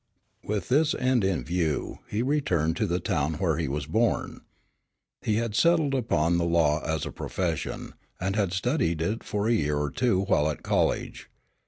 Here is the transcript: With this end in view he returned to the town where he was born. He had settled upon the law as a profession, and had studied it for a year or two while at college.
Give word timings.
With 0.43 0.69
this 0.69 0.95
end 0.95 1.23
in 1.23 1.43
view 1.43 1.99
he 2.07 2.23
returned 2.23 2.75
to 2.77 2.87
the 2.87 2.99
town 2.99 3.35
where 3.35 3.57
he 3.59 3.67
was 3.67 3.85
born. 3.85 4.41
He 5.21 5.35
had 5.35 5.53
settled 5.53 5.93
upon 5.93 6.39
the 6.39 6.43
law 6.43 6.83
as 6.83 7.05
a 7.05 7.11
profession, 7.11 7.93
and 8.19 8.35
had 8.35 8.51
studied 8.51 8.99
it 8.99 9.23
for 9.23 9.47
a 9.47 9.53
year 9.53 9.77
or 9.77 9.91
two 9.91 10.21
while 10.23 10.49
at 10.49 10.63
college. 10.63 11.29